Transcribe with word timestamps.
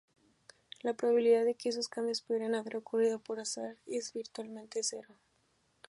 La 0.81 0.95
probabilidad 0.95 1.45
de 1.45 1.53
que 1.53 1.69
estos 1.69 1.87
cambios 1.87 2.23
pudieran 2.23 2.55
haber 2.55 2.75
ocurrido 2.75 3.19
por 3.19 3.39
azar 3.39 3.77
es 3.85 4.13
virtualmente 4.13 4.81
cero. 4.81 5.09